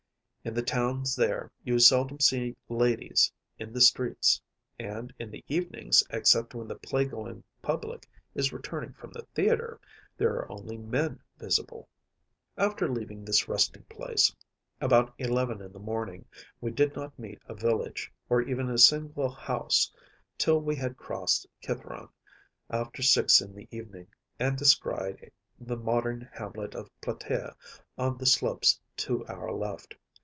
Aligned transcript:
In 0.43 0.55
the 0.55 0.63
towns 0.63 1.15
there 1.15 1.51
you 1.63 1.77
seldom 1.77 2.19
see 2.19 2.55
ladies 2.67 3.31
in 3.59 3.73
the 3.73 3.79
streets; 3.79 4.41
and 4.79 5.13
in 5.19 5.29
the 5.29 5.45
evenings, 5.47 6.03
except 6.09 6.55
when 6.55 6.67
the 6.67 6.75
play 6.79 7.05
going 7.05 7.43
public 7.61 8.09
is 8.33 8.51
returning 8.51 8.91
from 8.93 9.11
the 9.11 9.21
theatre, 9.35 9.79
there 10.17 10.33
are 10.33 10.51
only 10.51 10.77
men 10.79 11.21
visible. 11.37 11.87
After 12.57 12.89
leaving 12.89 13.23
this 13.23 13.47
resting 13.47 13.83
place, 13.83 14.35
about 14.81 15.13
eleven 15.19 15.61
in 15.61 15.71
the 15.73 15.79
morning, 15.79 16.25
we 16.59 16.71
did 16.71 16.95
not 16.95 17.19
meet 17.19 17.37
a 17.45 17.53
village, 17.53 18.11
or 18.27 18.41
even 18.41 18.67
a 18.67 18.79
single 18.79 19.29
house 19.29 19.93
till 20.39 20.59
we 20.59 20.75
had 20.75 20.97
crossed 20.97 21.45
Cithæron, 21.63 22.09
after 22.67 23.03
six 23.03 23.41
in 23.41 23.53
the 23.53 23.67
evening, 23.69 24.07
and 24.39 24.57
descried 24.57 25.31
the 25.59 25.77
modern 25.77 26.21
hamlet 26.33 26.73
of 26.73 26.89
Platæa 26.99 27.55
on 27.95 28.17
the 28.17 28.25
slopes 28.25 28.81
to 28.97 29.23
our 29.27 29.51
left. 29.53 29.93